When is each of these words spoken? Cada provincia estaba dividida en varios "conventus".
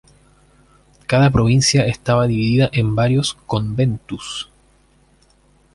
Cada 1.05 1.29
provincia 1.29 1.85
estaba 1.85 2.25
dividida 2.25 2.71
en 2.73 2.95
varios 2.95 3.35
"conventus". 3.45 4.49